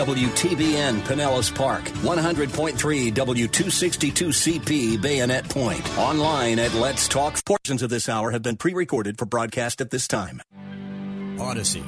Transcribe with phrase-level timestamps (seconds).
[0.00, 5.98] WTBN Pinellas Park, 100.3 W262CP Bayonet Point.
[5.98, 7.44] Online at Let's Talk.
[7.44, 10.40] Portions of this hour have been pre recorded for broadcast at this time.
[11.38, 11.84] Odyssey.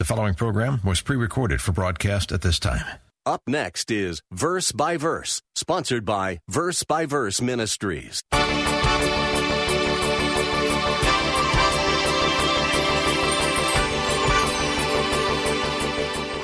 [0.00, 2.84] The following program was pre recorded for broadcast at this time.
[3.24, 8.24] Up next is Verse by Verse, sponsored by Verse by Verse Ministries.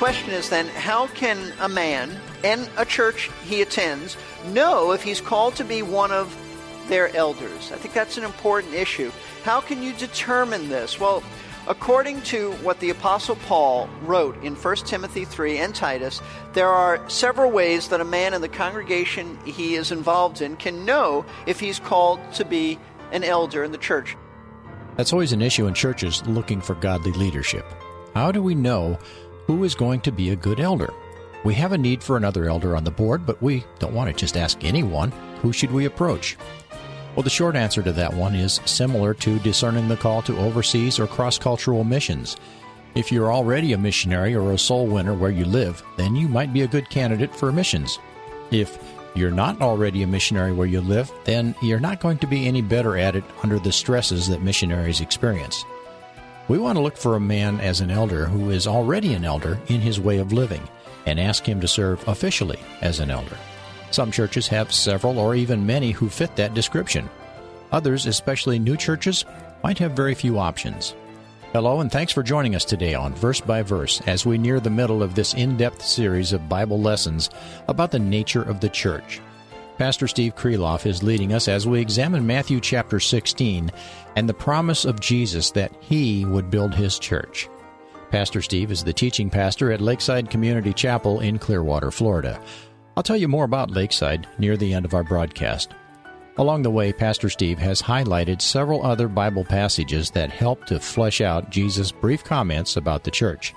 [0.03, 2.13] Question is then how can a man
[2.43, 6.37] and a church he attends know if he's called to be one of
[6.89, 7.71] their elders?
[7.71, 9.13] I think that's an important issue.
[9.45, 10.99] How can you determine this?
[10.99, 11.23] Well,
[11.69, 17.09] according to what the Apostle Paul wrote in 1 Timothy 3 and Titus, there are
[17.09, 21.61] several ways that a man in the congregation he is involved in can know if
[21.61, 22.77] he's called to be
[23.13, 24.17] an elder in the church.
[24.97, 27.65] That's always an issue in churches looking for godly leadership.
[28.13, 28.99] How do we know
[29.45, 30.93] who is going to be a good elder?
[31.43, 34.15] We have a need for another elder on the board, but we don't want to
[34.15, 35.11] just ask anyone.
[35.41, 36.37] Who should we approach?
[37.15, 40.99] Well, the short answer to that one is similar to discerning the call to overseas
[40.99, 42.37] or cross cultural missions.
[42.95, 46.53] If you're already a missionary or a soul winner where you live, then you might
[46.53, 47.99] be a good candidate for missions.
[48.51, 48.77] If
[49.15, 52.61] you're not already a missionary where you live, then you're not going to be any
[52.61, 55.65] better at it under the stresses that missionaries experience.
[56.49, 59.57] We want to look for a man as an elder who is already an elder
[59.67, 60.67] in his way of living
[61.05, 63.37] and ask him to serve officially as an elder.
[63.91, 67.09] Some churches have several or even many who fit that description.
[67.71, 69.23] Others, especially new churches,
[69.63, 70.95] might have very few options.
[71.53, 74.69] Hello, and thanks for joining us today on Verse by Verse as we near the
[74.69, 77.29] middle of this in depth series of Bible lessons
[77.69, 79.21] about the nature of the church.
[79.77, 83.71] Pastor Steve Kreloff is leading us as we examine Matthew chapter 16
[84.15, 87.49] and the promise of Jesus that he would build his church.
[88.11, 92.39] Pastor Steve is the teaching pastor at Lakeside Community Chapel in Clearwater, Florida.
[92.95, 95.71] I'll tell you more about Lakeside near the end of our broadcast.
[96.37, 101.19] Along the way, Pastor Steve has highlighted several other Bible passages that help to flesh
[101.19, 103.55] out Jesus' brief comments about the church.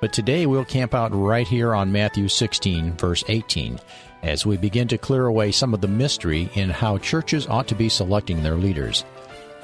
[0.00, 3.78] But today we'll camp out right here on Matthew 16, verse 18,
[4.22, 7.74] as we begin to clear away some of the mystery in how churches ought to
[7.74, 9.04] be selecting their leaders.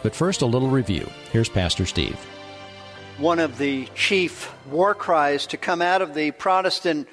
[0.02, 1.08] But first, a little review.
[1.32, 2.19] Here's Pastor Steve.
[3.19, 7.08] One of the chief war cries to come out of the Protestant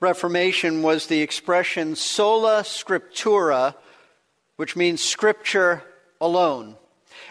[0.00, 3.74] Reformation was the expression sola scriptura,
[4.56, 5.82] which means scripture
[6.20, 6.76] alone.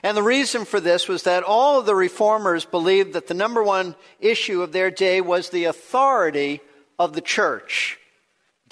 [0.02, 3.62] And the reason for this was that all of the reformers believed that the number
[3.62, 6.62] one issue of their day was the authority
[6.98, 8.00] of the church.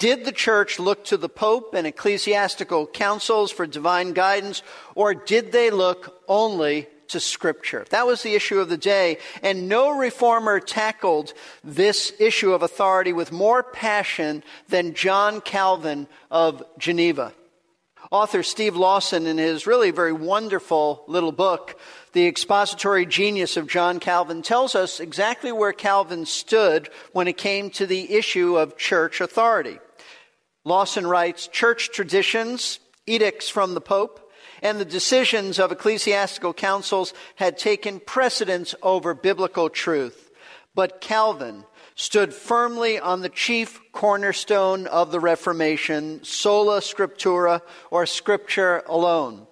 [0.02, 4.64] Did the church look to the Pope and ecclesiastical councils for divine guidance,
[4.96, 7.86] or did they look only to Scripture?
[7.90, 13.12] That was the issue of the day, and no reformer tackled this issue of authority
[13.12, 17.32] with more passion than John Calvin of Geneva.
[18.10, 21.78] Author Steve Lawson, in his really very wonderful little book,
[22.12, 27.70] The Expository Genius of John Calvin, tells us exactly where Calvin stood when it came
[27.70, 29.78] to the issue of church authority.
[30.64, 34.30] Lawson writes Church traditions, edicts from the Pope,
[34.62, 40.30] and the decisions of ecclesiastical councils had taken precedence over biblical truth.
[40.74, 41.64] But Calvin
[41.94, 49.46] stood firmly on the chief cornerstone of the Reformation, sola scriptura, or scripture alone.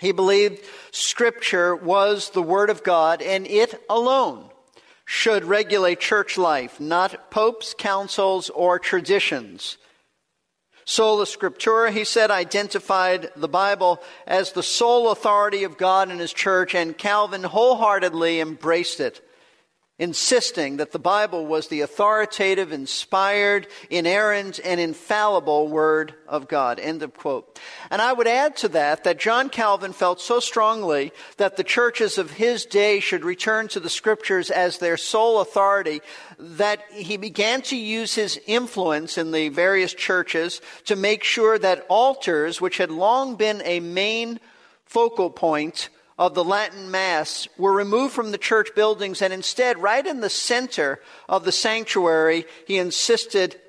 [0.00, 4.50] He believed scripture was the word of God and it alone
[5.04, 9.78] should regulate church life, not popes, councils, or traditions.
[10.92, 16.34] Sola Scriptura, he said, identified the Bible as the sole authority of God in his
[16.34, 19.26] church, and Calvin wholeheartedly embraced it
[20.02, 26.80] insisting that the Bible was the authoritative, inspired, inerrant, and infallible Word of God.
[26.80, 27.60] End of quote.
[27.88, 32.18] And I would add to that that John Calvin felt so strongly that the churches
[32.18, 36.02] of his day should return to the Scriptures as their sole authority
[36.36, 41.86] that he began to use his influence in the various churches to make sure that
[41.88, 44.40] altars, which had long been a main
[44.84, 50.06] focal point of the Latin Mass were removed from the church buildings, and instead, right
[50.06, 53.60] in the center of the sanctuary, he insisted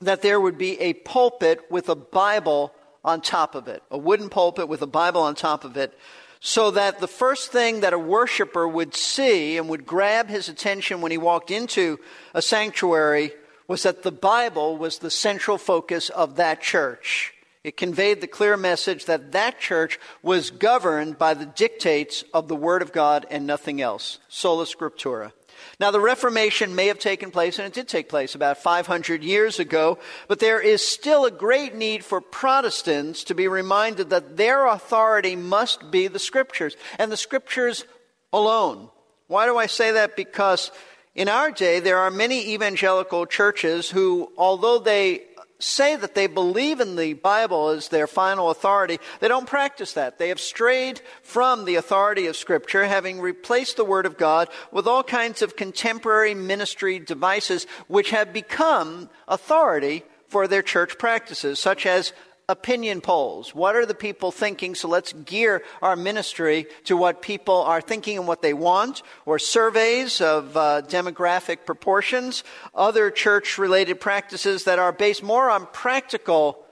[0.00, 2.72] that there would be a pulpit with a Bible
[3.04, 5.96] on top of it, a wooden pulpit with a Bible on top of it,
[6.40, 11.00] so that the first thing that a worshiper would see and would grab his attention
[11.00, 11.98] when he walked into
[12.34, 13.32] a sanctuary
[13.66, 17.34] was that the Bible was the central focus of that church.
[17.64, 22.56] It conveyed the clear message that that church was governed by the dictates of the
[22.56, 24.18] Word of God and nothing else.
[24.28, 25.32] Sola Scriptura.
[25.80, 29.58] Now, the Reformation may have taken place, and it did take place about 500 years
[29.58, 34.66] ago, but there is still a great need for Protestants to be reminded that their
[34.66, 37.84] authority must be the Scriptures, and the Scriptures
[38.32, 38.88] alone.
[39.26, 40.16] Why do I say that?
[40.16, 40.70] Because
[41.14, 45.22] in our day, there are many evangelical churches who, although they
[45.60, 50.18] say that they believe in the Bible as their final authority, they don't practice that.
[50.18, 54.86] They have strayed from the authority of Scripture, having replaced the Word of God with
[54.86, 61.86] all kinds of contemporary ministry devices which have become authority for their church practices, such
[61.86, 62.12] as
[62.50, 63.54] opinion polls.
[63.54, 64.74] What are the people thinking?
[64.74, 69.38] So let's gear our ministry to what people are thinking and what they want, or
[69.38, 76.64] surveys of uh, demographic proportions, other church related practices that are based more on practical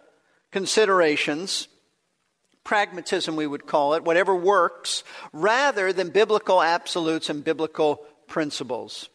[0.50, 1.68] considerations.
[2.64, 9.10] Pragmatism, we would call it, whatever works, rather than biblical absolutes and biblical principles.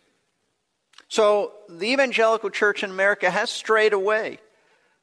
[1.07, 4.37] So the evangelical church in America has strayed away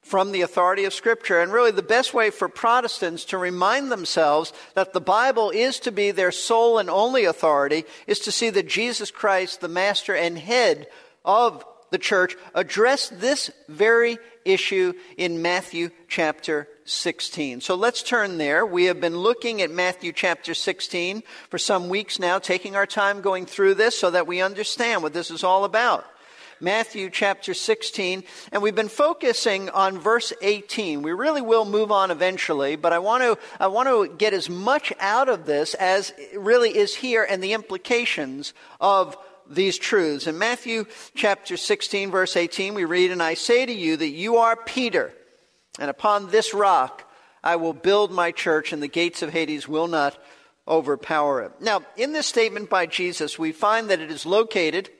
[0.09, 1.41] from the authority of Scripture.
[1.41, 5.93] And really, the best way for Protestants to remind themselves that the Bible is to
[5.93, 10.39] be their sole and only authority is to see that Jesus Christ, the master and
[10.39, 10.87] head
[11.25, 17.61] of the church, addressed this very issue in Matthew chapter 16.
[17.61, 18.65] So let's turn there.
[18.65, 23.21] We have been looking at Matthew chapter 16 for some weeks now, taking our time
[23.21, 26.07] going through this so that we understand what this is all about.
[26.61, 31.03] Matthew chapter 16, and we've been focusing on verse 18.
[31.03, 34.51] We really will move on eventually, but I want to, I want to get as
[34.51, 39.17] much out of this as really is here and the implications of
[39.49, 40.27] these truths.
[40.27, 44.39] In Matthew chapter 16, verse 18, we read, And I say to you that you
[44.39, 45.13] are Peter,
[45.79, 47.09] and upon this rock
[47.45, 50.19] I will build my church, and the gates of Hades will not
[50.67, 51.53] overpower it.
[51.61, 54.91] Now, in this statement by Jesus, we find that it is located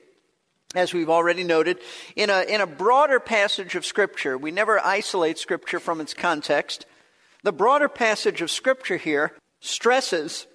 [0.75, 1.79] as we've already noted,
[2.15, 4.37] in a, in a broader passage of Scripture.
[4.37, 6.85] We never isolate Scripture from its context.
[7.43, 10.45] The broader passage of Scripture here stresses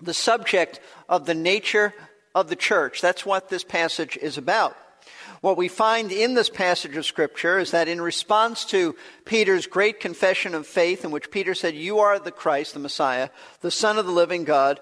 [0.00, 1.92] the subject of the nature
[2.34, 3.00] of the church.
[3.00, 4.76] That's what this passage is about.
[5.40, 8.94] What we find in this passage of Scripture is that in response to
[9.24, 13.30] Peter's great confession of faith, in which Peter said, You are the Christ, the Messiah,
[13.62, 14.80] the Son of the living God,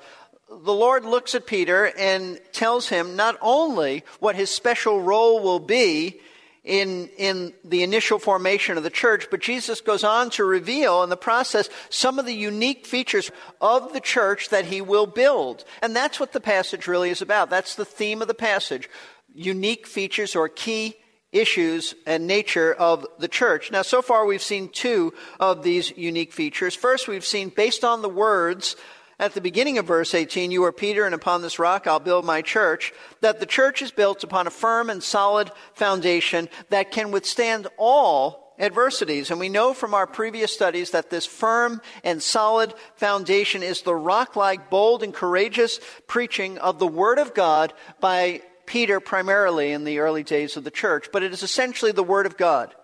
[0.49, 5.61] the Lord looks at Peter and tells him not only what his special role will
[5.61, 6.21] be
[6.65, 11.11] in, in the initial formation of the church, but Jesus goes on to reveal in
[11.11, 13.31] the process some of the unique features
[13.61, 15.65] of the church that he will build.
[15.83, 17.50] And that's what the passage really is about.
[17.50, 18.89] That's the theme of the passage.
[19.35, 20.97] Unique features or key
[21.31, 23.71] issues and nature of the church.
[23.71, 26.75] Now, so far we've seen two of these unique features.
[26.75, 28.77] First, we've seen based on the words
[29.19, 32.25] at the beginning of verse 18, you are Peter, and upon this rock I'll build
[32.25, 37.11] my church, that the church is built upon a firm and solid foundation that can
[37.11, 39.31] withstand all adversities.
[39.31, 43.94] And we know from our previous studies that this firm and solid foundation is the
[43.94, 49.85] rock like, bold, and courageous preaching of the Word of God by Peter primarily in
[49.85, 51.09] the early days of the church.
[51.12, 52.75] But it is essentially the Word of God.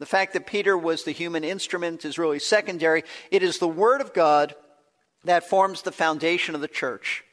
[0.00, 3.04] The fact that Peter was the human instrument is really secondary.
[3.30, 4.54] It is the Word of God
[5.24, 7.24] that forms the foundation of the church.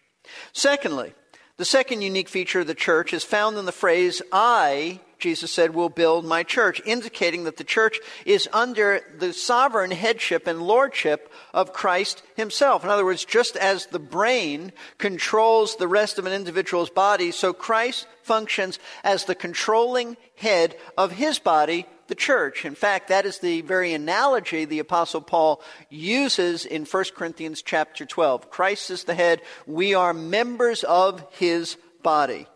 [0.53, 1.13] Secondly,
[1.57, 5.73] the second unique feature of the church is found in the phrase, I, Jesus said,
[5.73, 11.31] will build my church, indicating that the church is under the sovereign headship and lordship
[11.53, 12.83] of Christ himself.
[12.83, 17.53] In other words, just as the brain controls the rest of an individual's body, so
[17.53, 22.65] Christ functions as the controlling head of his body, the church.
[22.65, 28.05] In fact, that is the very analogy the apostle Paul uses in 1 Corinthians chapter
[28.05, 28.49] 12.
[28.49, 29.41] Christ is the head.
[29.65, 32.47] We are members of his body.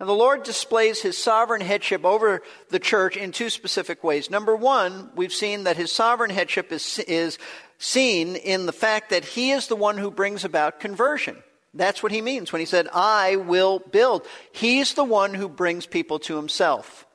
[0.00, 4.30] And the Lord displays his sovereign headship over the church in two specific ways.
[4.30, 7.38] Number one, we've seen that his sovereign headship is, is
[7.78, 11.36] seen in the fact that he is the one who brings about conversion.
[11.74, 14.26] That's what he means when he said, I will build.
[14.50, 17.06] He's the one who brings people to himself.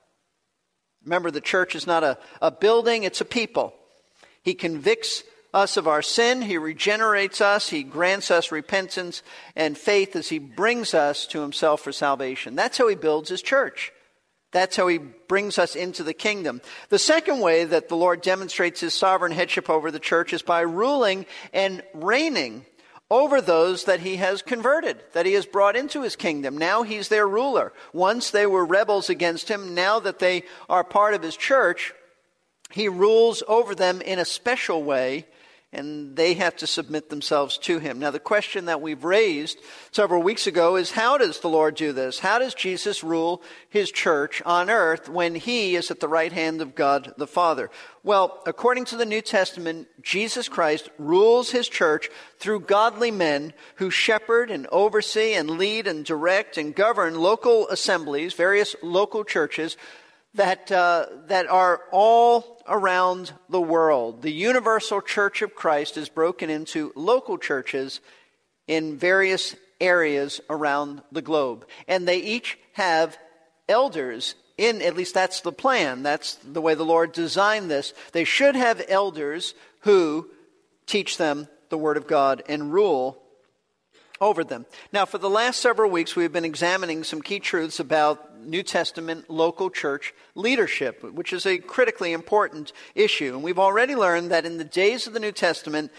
[1.08, 3.74] Remember, the church is not a, a building, it's a people.
[4.44, 5.24] He convicts
[5.54, 9.24] us of our sin, He regenerates us, He grants us repentance
[9.56, 12.56] and faith as He brings us to Himself for salvation.
[12.56, 13.94] That's how He builds His church.
[14.52, 16.62] That's how He brings us into the kingdom.
[16.90, 20.60] The second way that the Lord demonstrates His sovereign headship over the church is by
[20.60, 22.66] ruling and reigning
[23.10, 26.58] over those that he has converted, that he has brought into his kingdom.
[26.58, 27.72] Now he's their ruler.
[27.94, 31.94] Once they were rebels against him, now that they are part of his church,
[32.72, 35.26] he rules over them in a special way
[35.74, 38.00] and they have to submit themselves to him.
[38.00, 39.60] Now, the question that we've raised
[39.92, 42.20] several weeks ago is how does the Lord do this?
[42.20, 46.62] How does Jesus rule his church on earth when he is at the right hand
[46.62, 47.70] of God the Father?
[48.02, 52.10] Well, according to the New Testament, Jesus Christ rules his church
[52.40, 58.34] through godly men who shepherd and oversee and lead and direct and govern local assemblies,
[58.34, 59.76] various local churches
[60.38, 64.22] that, uh, that are all around the world.
[64.22, 68.00] The universal church of Christ is broken into local churches
[68.68, 71.66] in various areas around the globe.
[71.88, 73.18] And they each have
[73.68, 76.04] elders in, at least that's the plan.
[76.04, 77.94] That's the way the Lord designed this.
[78.12, 80.30] They should have elders who
[80.88, 83.22] teach them the Word of God and rule
[84.20, 84.66] over them.
[84.92, 89.30] Now, for the last several weeks, we've been examining some key truths about New Testament
[89.30, 93.34] local church leadership, which is a critically important issue.
[93.34, 95.92] And we've already learned that in the days of the New Testament,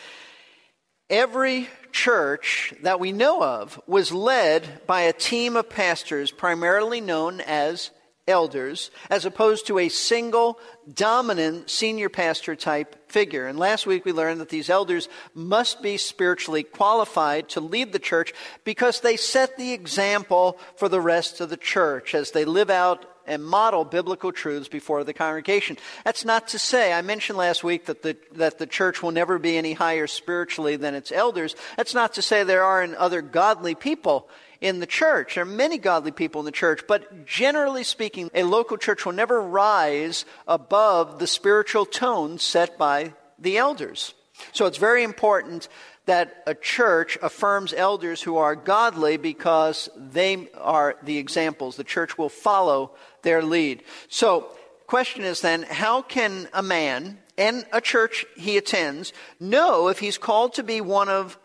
[1.10, 7.40] every church that we know of was led by a team of pastors, primarily known
[7.40, 7.90] as
[8.28, 10.60] elders, as opposed to a single
[10.92, 13.46] dominant senior pastor type figure.
[13.46, 17.98] And last week we learned that these elders must be spiritually qualified to lead the
[17.98, 18.32] church
[18.64, 23.04] because they set the example for the rest of the church as they live out
[23.28, 25.76] and model biblical truths before the congregation.
[26.04, 29.38] That's not to say, I mentioned last week that the, that the church will never
[29.38, 31.54] be any higher spiritually than its elders.
[31.76, 34.28] That's not to say there aren't other godly people
[34.60, 35.34] in the church.
[35.34, 39.12] There are many godly people in the church, but generally speaking, a local church will
[39.12, 44.14] never rise above the spiritual tone set by the elders.
[44.52, 45.68] So it's very important
[46.06, 51.76] that a church affirms elders who are godly because they are the examples.
[51.76, 53.82] The church will follow their lead.
[54.08, 54.48] So,
[54.86, 60.16] question is then, how can a man and a church he attends know if he's
[60.16, 61.38] called to be one of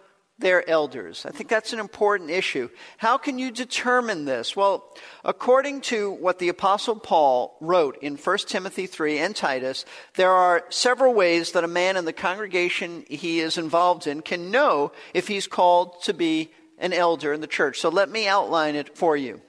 [0.44, 1.26] their elders.
[1.26, 2.70] I think that's an important issue.
[2.98, 4.56] How can you determine this?
[4.56, 9.86] Well, according to what the apostle Paul wrote in 1 Timothy 3 and Titus,
[10.16, 14.52] there are several ways that a man in the congregation he is involved in can
[14.52, 17.80] know if he's called to be an elder in the church.
[17.80, 19.42] So let me outline it for you.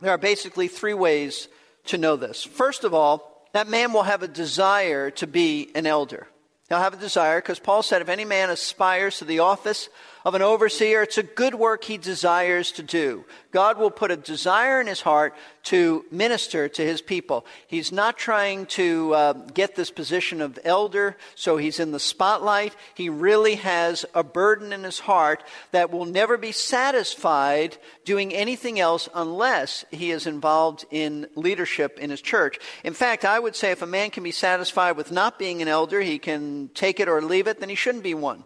[0.00, 1.46] There are basically three ways
[1.86, 2.42] to know this.
[2.42, 6.26] First of all, that man will have a desire to be an elder.
[6.68, 9.88] He'll have a desire because Paul said, if any man aspires to the office
[10.24, 11.02] of an overseer.
[11.02, 13.24] It's a good work he desires to do.
[13.50, 17.44] God will put a desire in his heart to minister to his people.
[17.66, 22.74] He's not trying to uh, get this position of elder so he's in the spotlight.
[22.94, 28.80] He really has a burden in his heart that will never be satisfied doing anything
[28.80, 32.58] else unless he is involved in leadership in his church.
[32.82, 35.68] In fact, I would say if a man can be satisfied with not being an
[35.68, 38.44] elder, he can take it or leave it, then he shouldn't be one.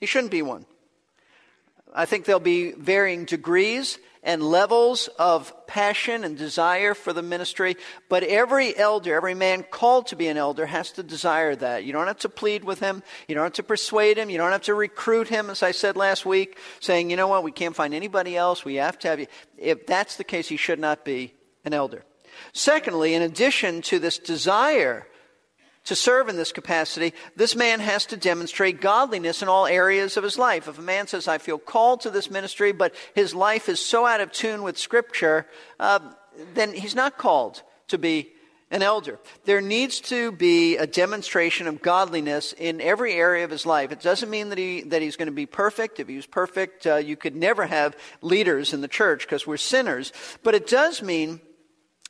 [0.00, 0.66] He shouldn't be one.
[1.94, 7.76] I think there'll be varying degrees and levels of passion and desire for the ministry,
[8.08, 11.84] but every elder, every man called to be an elder has to desire that.
[11.84, 14.50] You don't have to plead with him, you don't have to persuade him, you don't
[14.50, 17.76] have to recruit him, as I said last week, saying, you know what, we can't
[17.76, 19.26] find anybody else, we have to have you.
[19.58, 21.34] If that's the case, he should not be
[21.64, 22.02] an elder.
[22.54, 25.06] Secondly, in addition to this desire
[25.84, 30.24] to serve in this capacity, this man has to demonstrate godliness in all areas of
[30.24, 30.66] his life.
[30.68, 34.06] If a man says, I feel called to this ministry, but his life is so
[34.06, 35.46] out of tune with Scripture,
[35.78, 36.00] uh,
[36.54, 38.30] then he's not called to be
[38.70, 39.20] an elder.
[39.44, 43.92] There needs to be a demonstration of godliness in every area of his life.
[43.92, 46.00] It doesn't mean that, he, that he's going to be perfect.
[46.00, 49.58] If he was perfect, uh, you could never have leaders in the church because we're
[49.58, 50.12] sinners.
[50.42, 51.40] But it does mean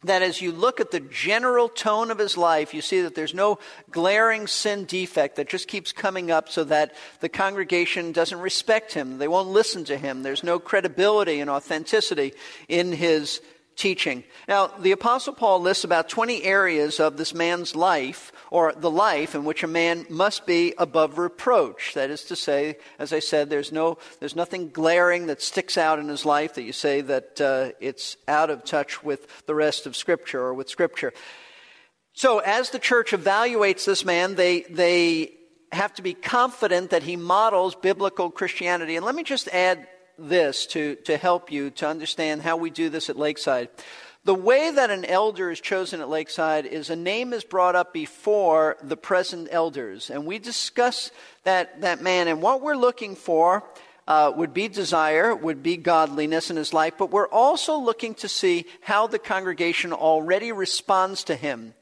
[0.05, 3.35] that as you look at the general tone of his life, you see that there's
[3.35, 3.59] no
[3.91, 9.19] glaring sin defect that just keeps coming up so that the congregation doesn't respect him.
[9.19, 10.23] They won't listen to him.
[10.23, 12.35] There's no credibility and authenticity
[12.69, 13.41] in his
[13.76, 14.25] teaching.
[14.49, 19.35] Now, the Apostle Paul lists about 20 areas of this man's life, or the life
[19.35, 21.95] in which a man must be above reproach.
[21.95, 25.99] That is to say, as I said, there's, no, there's nothing glaring that sticks out
[25.99, 29.87] in his life that you say that uh, it's out of touch with the rest
[29.87, 31.12] of Scripture or with Scripture.
[32.12, 35.33] So, as the church evaluates this man, they, they
[35.73, 38.97] have to be confident that he models biblical Christianity.
[38.97, 42.88] And let me just add this to, to help you to understand how we do
[42.88, 43.68] this at Lakeside.
[44.25, 47.92] The way that an elder is chosen at Lakeside is a name is brought up
[47.92, 50.09] before the present elders.
[50.09, 51.11] And we discuss
[51.42, 52.26] that, that man.
[52.28, 53.64] And what we're looking for
[54.09, 58.28] uh, would be desire, would be godliness in his life, but we're also looking to
[58.28, 61.75] see how the congregation already responds to him.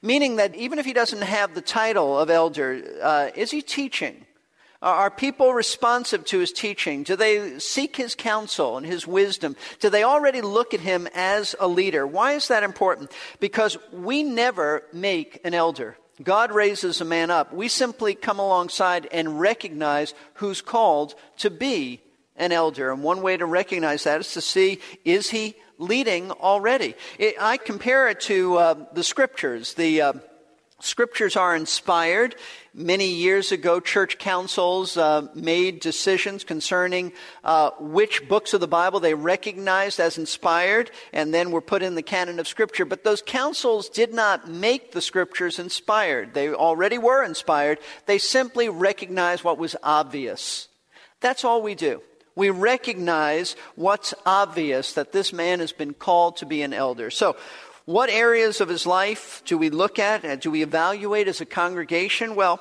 [0.00, 4.26] Meaning that even if he doesn't have the title of elder, uh, is he teaching?
[4.82, 7.04] Are people responsive to his teaching?
[7.04, 9.54] Do they seek his counsel and his wisdom?
[9.78, 12.04] Do they already look at him as a leader?
[12.04, 13.12] Why is that important?
[13.38, 15.96] Because we never make an elder.
[16.20, 17.52] God raises a man up.
[17.52, 22.00] We simply come alongside and recognize who's called to be
[22.34, 22.90] an elder.
[22.90, 26.96] And one way to recognize that is to see is he leading already?
[27.18, 29.74] It, I compare it to uh, the scriptures.
[29.74, 30.12] The uh,
[30.84, 32.34] Scriptures are inspired.
[32.74, 37.12] Many years ago, church councils uh, made decisions concerning
[37.44, 41.94] uh, which books of the Bible they recognized as inspired and then were put in
[41.94, 42.84] the canon of Scripture.
[42.84, 46.34] But those councils did not make the Scriptures inspired.
[46.34, 47.78] They already were inspired.
[48.06, 50.66] They simply recognized what was obvious.
[51.20, 52.02] That's all we do.
[52.34, 57.10] We recognize what's obvious that this man has been called to be an elder.
[57.10, 57.36] So,
[57.84, 61.46] what areas of his life do we look at and do we evaluate as a
[61.46, 62.34] congregation?
[62.34, 62.60] Well,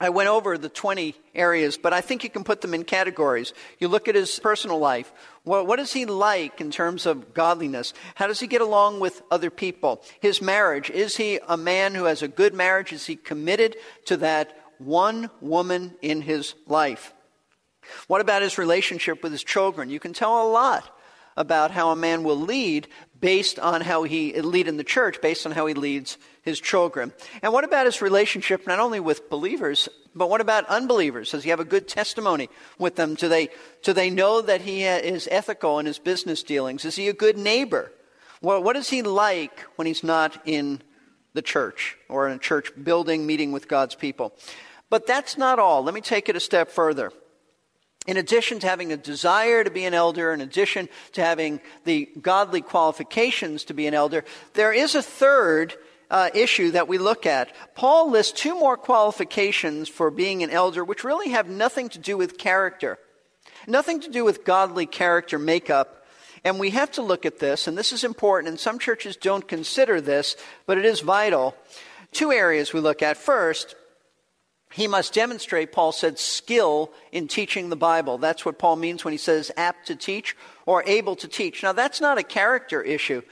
[0.00, 3.54] I went over the 20 areas, but I think you can put them in categories.
[3.78, 5.12] You look at his personal life.
[5.44, 7.94] Well, what is he like in terms of godliness?
[8.16, 10.02] How does he get along with other people?
[10.20, 10.90] His marriage.
[10.90, 12.92] Is he a man who has a good marriage?
[12.92, 13.76] Is he committed
[14.06, 17.14] to that one woman in his life?
[18.08, 19.90] What about his relationship with his children?
[19.90, 20.90] You can tell a lot
[21.36, 22.88] about how a man will lead
[23.24, 27.10] based on how he lead in the church, based on how he leads his children.
[27.40, 31.30] And what about his relationship not only with believers, but what about unbelievers?
[31.30, 33.14] Does he have a good testimony with them?
[33.14, 33.48] Do they,
[33.82, 36.84] do they know that he is ethical in his business dealings?
[36.84, 37.90] Is he a good neighbor?
[38.42, 40.82] Well, what is he like when he's not in
[41.32, 44.34] the church or in a church building, meeting with God's people?
[44.90, 45.82] But that's not all.
[45.82, 47.10] Let me take it a step further
[48.06, 52.08] in addition to having a desire to be an elder, in addition to having the
[52.20, 55.74] godly qualifications to be an elder, there is a third
[56.10, 57.54] uh, issue that we look at.
[57.74, 62.16] Paul lists two more qualifications for being an elder, which really have nothing to do
[62.16, 62.98] with character,
[63.66, 66.06] nothing to do with godly character makeup.
[66.44, 69.48] And we have to look at this, and this is important, and some churches don't
[69.48, 71.56] consider this, but it is vital.
[72.12, 73.16] Two areas we look at.
[73.16, 73.74] First,
[74.74, 78.18] he must demonstrate, Paul said, skill in teaching the Bible.
[78.18, 81.62] That's what Paul means when he says apt to teach or able to teach.
[81.62, 83.22] Now, that's not a character issue.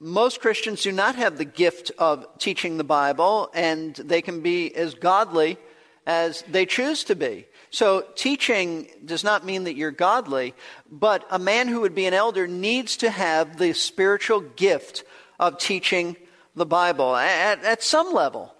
[0.00, 4.74] Most Christians do not have the gift of teaching the Bible, and they can be
[4.74, 5.58] as godly
[6.06, 7.44] as they choose to be.
[7.68, 10.54] So, teaching does not mean that you're godly,
[10.90, 15.04] but a man who would be an elder needs to have the spiritual gift
[15.38, 16.16] of teaching
[16.56, 18.53] the Bible at, at some level.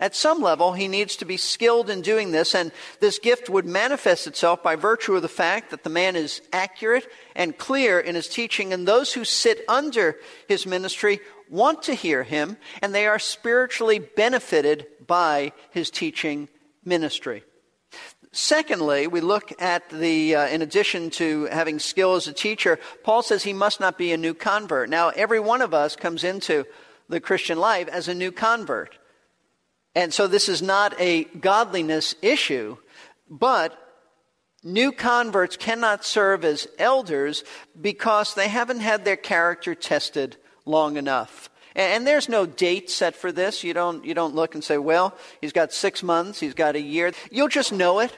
[0.00, 3.66] At some level, he needs to be skilled in doing this, and this gift would
[3.66, 8.14] manifest itself by virtue of the fact that the man is accurate and clear in
[8.14, 11.18] his teaching, and those who sit under his ministry
[11.50, 16.48] want to hear him, and they are spiritually benefited by his teaching
[16.84, 17.42] ministry.
[18.30, 23.22] Secondly, we look at the, uh, in addition to having skill as a teacher, Paul
[23.22, 24.90] says he must not be a new convert.
[24.90, 26.66] Now, every one of us comes into
[27.08, 28.96] the Christian life as a new convert.
[29.94, 32.76] And so this is not a godliness issue,
[33.28, 33.76] but
[34.62, 37.44] new converts cannot serve as elders
[37.80, 41.50] because they haven't had their character tested long enough.
[41.74, 43.62] And there's no date set for this.
[43.62, 46.80] You don't, you don't look and say, well, he's got six months, he's got a
[46.80, 47.12] year.
[47.30, 48.16] You'll just know it.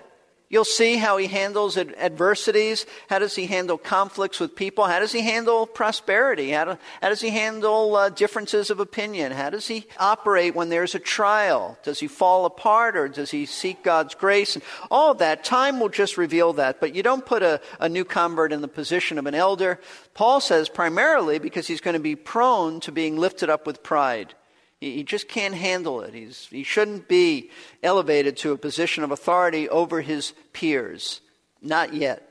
[0.53, 2.85] You'll see how he handles adversities.
[3.09, 4.85] How does he handle conflicts with people?
[4.85, 6.51] How does he handle prosperity?
[6.51, 9.31] How, do, how does he handle uh, differences of opinion?
[9.31, 11.79] How does he operate when there's a trial?
[11.85, 14.57] Does he fall apart or does he seek God's grace?
[14.57, 15.45] And all that.
[15.45, 16.81] Time will just reveal that.
[16.81, 19.79] But you don't put a, a new convert in the position of an elder.
[20.15, 24.35] Paul says primarily because he's going to be prone to being lifted up with pride.
[24.81, 26.15] He just can't handle it.
[26.15, 27.51] He's, he shouldn't be
[27.83, 31.21] elevated to a position of authority over his peers.
[31.61, 32.27] Not yet.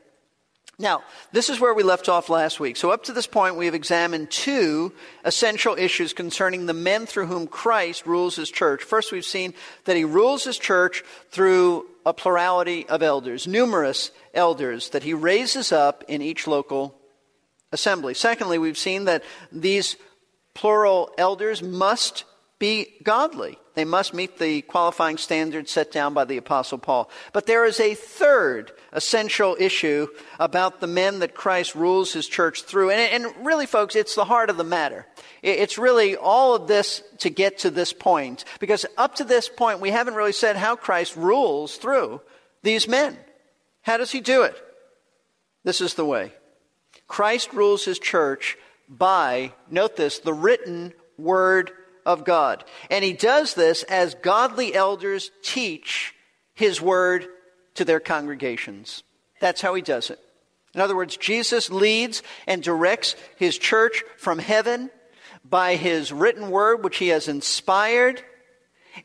[0.81, 2.77] Now, this is where we left off last week.
[2.77, 4.93] So, up to this point, we have examined two
[5.25, 8.81] essential issues concerning the men through whom Christ rules his church.
[8.81, 14.89] First, we've seen that he rules his church through a plurality of elders, numerous elders
[14.91, 16.95] that he raises up in each local
[17.73, 18.13] assembly.
[18.13, 19.97] Secondly, we've seen that these
[20.53, 22.23] plural elders must
[22.59, 23.57] be godly.
[23.73, 27.09] They must meet the qualifying standards set down by the Apostle Paul.
[27.31, 32.63] But there is a third essential issue about the men that Christ rules his church
[32.63, 32.89] through.
[32.89, 35.07] And, and really, folks, it's the heart of the matter.
[35.41, 38.43] It's really all of this to get to this point.
[38.59, 42.19] Because up to this point, we haven't really said how Christ rules through
[42.63, 43.17] these men.
[43.83, 44.55] How does he do it?
[45.63, 46.33] This is the way
[47.07, 48.57] Christ rules his church
[48.89, 51.71] by, note this, the written word
[52.05, 52.63] of God.
[52.89, 56.13] And he does this as godly elders teach
[56.53, 57.27] his word
[57.75, 59.03] to their congregations.
[59.39, 60.19] That's how he does it.
[60.75, 64.91] In other words, Jesus leads and directs his church from heaven
[65.43, 68.21] by his written word, which he has inspired,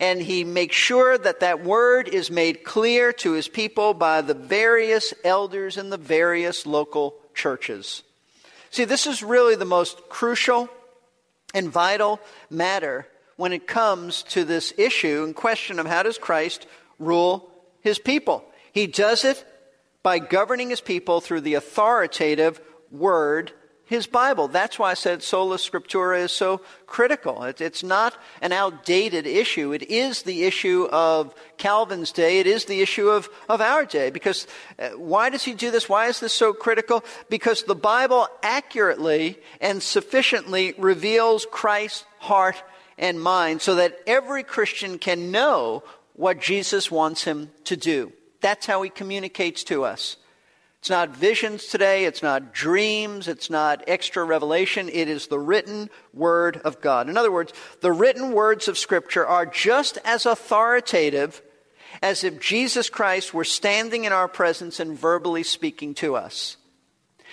[0.00, 4.34] and he makes sure that that word is made clear to his people by the
[4.34, 8.02] various elders in the various local churches.
[8.70, 10.68] See, this is really the most crucial
[11.54, 16.66] and vital matter when it comes to this issue and question of how does Christ
[16.98, 18.44] rule his people.
[18.72, 19.44] He does it
[20.02, 23.52] by governing his people through the authoritative word
[23.86, 24.48] his Bible.
[24.48, 27.42] That's why I said sola scriptura is so critical.
[27.42, 29.72] it's not an outdated issue.
[29.72, 32.40] It is the issue of Calvin's day.
[32.40, 34.10] It is the issue of, of our day.
[34.10, 34.46] Because
[34.78, 35.88] uh, why does he do this?
[35.88, 37.04] Why is this so critical?
[37.28, 42.62] Because the Bible accurately and sufficiently reveals Christ's heart
[42.96, 45.82] and mind so that every Christian can know
[46.14, 48.12] what Jesus wants him to do.
[48.40, 50.16] That's how he communicates to us.
[50.84, 55.88] It's not visions today, it's not dreams, it's not extra revelation, it is the written
[56.12, 57.08] word of God.
[57.08, 61.40] In other words, the written words of Scripture are just as authoritative
[62.02, 66.58] as if Jesus Christ were standing in our presence and verbally speaking to us.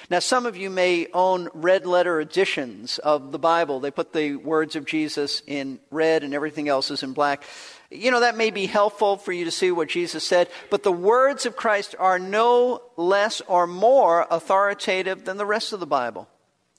[0.09, 3.81] Now, some of you may own red letter editions of the Bible.
[3.81, 7.43] They put the words of Jesus in red and everything else is in black.
[7.91, 10.93] You know, that may be helpful for you to see what Jesus said, but the
[10.93, 16.29] words of Christ are no less or more authoritative than the rest of the Bible.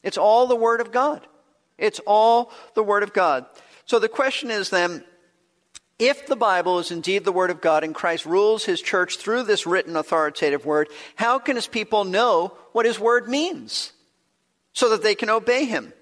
[0.03, 1.27] It's all the Word of God.
[1.77, 3.45] It's all the Word of God.
[3.85, 5.05] So the question is then,
[5.99, 9.43] if the Bible is indeed the Word of God and Christ rules His church through
[9.43, 13.93] this written authoritative Word, how can His people know what His Word means
[14.73, 15.93] so that they can obey Him?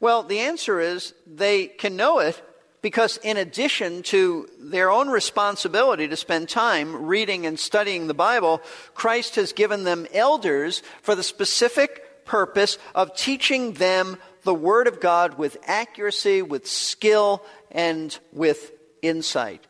[0.00, 2.42] Well, the answer is they can know it
[2.84, 8.60] because in addition to their own responsibility to spend time reading and studying the Bible,
[8.92, 15.00] Christ has given them elders for the specific purpose of teaching them the Word of
[15.00, 19.66] God with accuracy, with skill, and with insight.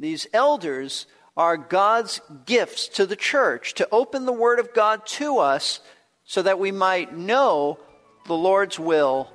[0.00, 1.04] These elders
[1.36, 5.80] are God's gifts to the church to open the Word of God to us
[6.24, 7.78] so that we might know
[8.24, 9.28] the Lord's will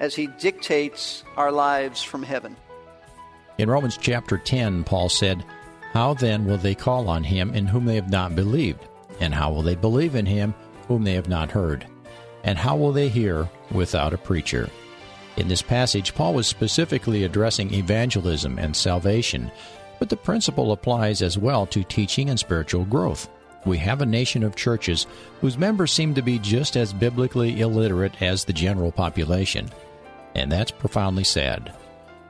[0.00, 2.56] as he dictates our lives from heaven.
[3.58, 5.44] In Romans chapter 10, Paul said,
[5.92, 8.88] How then will they call on him in whom they have not believed?
[9.20, 10.54] And how will they believe in him
[10.88, 11.86] whom they have not heard?
[12.42, 14.70] And how will they hear without a preacher?
[15.36, 19.52] In this passage, Paul was specifically addressing evangelism and salvation,
[19.98, 23.28] but the principle applies as well to teaching and spiritual growth.
[23.66, 25.06] We have a nation of churches
[25.42, 29.70] whose members seem to be just as biblically illiterate as the general population
[30.34, 31.72] and that's profoundly sad.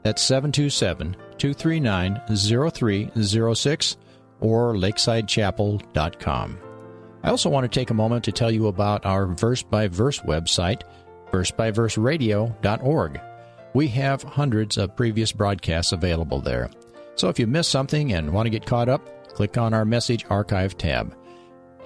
[0.04, 3.98] That's 727 239 0306
[4.40, 6.60] or lakesidechapel.com.
[7.24, 10.20] I also want to take a moment to tell you about our verse by verse
[10.20, 10.82] website
[11.34, 13.22] versebyverseradio.org.
[13.74, 16.70] We have hundreds of previous broadcasts available there.
[17.16, 20.26] So if you missed something and want to get caught up, click on our Message
[20.30, 21.16] Archive tab.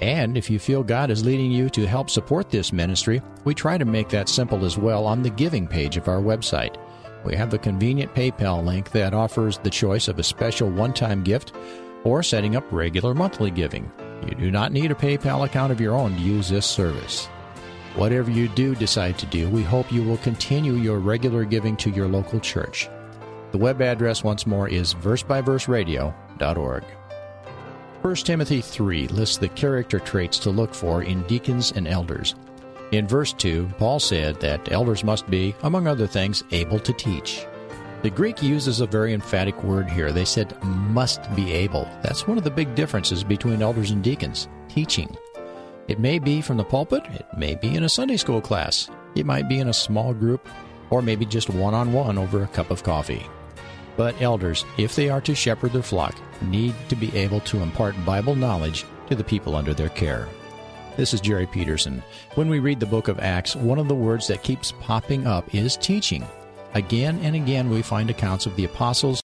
[0.02, 3.78] And if you feel God is leading you to help support this ministry, we try
[3.78, 6.76] to make that simple as well on the giving page of our website.
[7.26, 11.24] We have a convenient PayPal link that offers the choice of a special one time
[11.24, 11.54] gift
[12.04, 13.92] or setting up regular monthly giving.
[14.28, 17.28] You do not need a PayPal account of your own to use this service.
[17.98, 21.90] Whatever you do decide to do, we hope you will continue your regular giving to
[21.90, 22.88] your local church.
[23.52, 26.84] The web address once more is versebyverseradio.org.
[28.04, 32.36] 1 Timothy 3 lists the character traits to look for in deacons and elders.
[32.92, 37.48] In verse 2, Paul said that elders must be, among other things, able to teach.
[38.04, 40.12] The Greek uses a very emphatic word here.
[40.12, 41.90] They said must be able.
[42.04, 45.18] That's one of the big differences between elders and deacons teaching.
[45.88, 49.26] It may be from the pulpit, it may be in a Sunday school class, it
[49.26, 50.46] might be in a small group,
[50.90, 53.26] or maybe just one on one over a cup of coffee.
[53.96, 57.96] But elders, if they are to shepherd their flock, need to be able to impart
[58.06, 60.28] Bible knowledge to the people under their care.
[60.98, 62.04] This is Jerry Peterson.
[62.36, 65.56] When we read the book of Acts, one of the words that keeps popping up
[65.56, 66.28] is teaching.
[66.74, 69.16] Again and again, we find accounts of the apostles